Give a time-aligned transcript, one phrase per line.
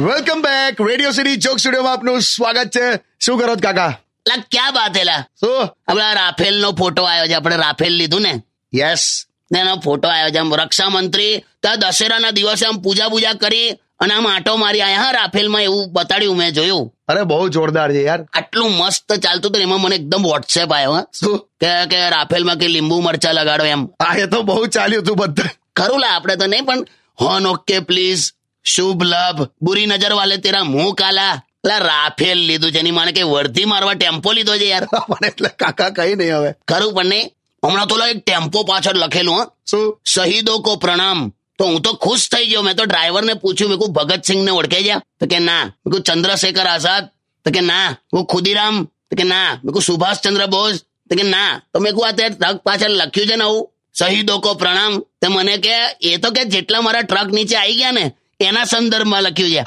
[0.00, 3.00] Welcome back radio city joke સ્ટુડિયોમાં આપનું સ્વાગત છે.
[3.20, 3.86] શું કરો કાકા?
[4.28, 5.68] લા ક્યાં બાત હેલા શું?
[5.88, 8.42] આપણા રાફેલ નો ફોટો આવ્યો છે આપણે રાફેલ લીધું ને.
[8.74, 9.26] યસ
[9.56, 14.26] એનો ફોટો આવ્યો છે રક્ષા મંત્રી ત્યાં દશેરાના દિવસે આમ પૂજા પૂજા કરી અને આમ
[14.26, 16.94] આંટો મારી આયા હા રાફેલમાં એવું બતાડ્યું મેં જોયું.
[17.08, 18.26] અરે બહુ જોરદાર છે યાર.
[18.32, 21.48] આટલું મસ્ત ચાલતું હતું એમાં મને એકદમ વોટ્સએપ આવ્યો શું?
[21.60, 23.86] કે કે રાફેલમાં કે લીંબુ મરચા લગાડો એમ.
[24.00, 25.50] આ એ તો બહુ ચાલ્યું હતું બધું.
[25.76, 26.86] ખરું લા આપણે તો નહીં પણ
[27.20, 28.32] હોન ઓકે પ્લીઝ.
[28.64, 29.48] શુભ લાભ.
[29.62, 31.42] બુરી નજર વાલે તેરા મુંહ કાલા.
[31.48, 32.78] એટલે રાફેલ લીધું છે.
[32.78, 34.84] એની માને કે વર્ધી મારવા ટેમ્પો લીધો છે યાર.
[35.08, 36.54] પણ એટલે કાકા કઈ નહીં હવે.
[36.68, 37.30] ખરું પણ નહીં.
[37.66, 39.50] હમણાં તો એક ટેમ્પો પાછળ લખેલું હા.
[39.70, 40.00] શું?
[40.04, 41.32] શહીદો કો પ્રણામ.
[41.58, 42.62] તો હું તો ખુશ થઈ ગયો.
[42.62, 45.64] મેં તો ડ્રાઈવરને પૂછ્યું, મેં કહું ભગતસિંહ ને ઓળખે છે તો કે, ના.
[45.64, 47.08] મેં કહું ચંદ્રશેખર આઝાદ.
[47.44, 47.96] તો કે, ના.
[48.12, 48.84] હું ખુદીરામ.
[48.84, 49.60] તો કે, ના.
[49.64, 50.80] મેં કહું સુભાષ ચંદ્ર બોઝ.
[50.80, 51.60] તો કે, ના.
[51.72, 53.70] તો મેં કહું આ તે ટ્રક પાછળ લખ્યું છે ને આવું?
[53.98, 54.98] શહીદો કો પ્રણામ.
[54.98, 59.22] તે મને કે, એ તો કે જેટલા મારા ટ્રક નીચે આવી ગયા ને, એના સંદર્ભમાં
[59.22, 59.64] લખ્યું છે.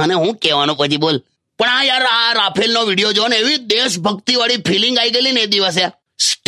[0.00, 1.20] અને હું કહેવાનું પછી બોલ,
[1.58, 5.32] પણ આ યાર, આ રાફેલ નો વીડિયો જો ને, એવી દેશભક્તિ વાળી ફિલિંગ આવી ગયેલી
[5.32, 5.99] ને એ દિવસે.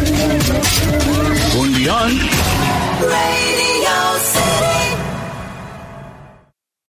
[3.41, 4.50] Radio City.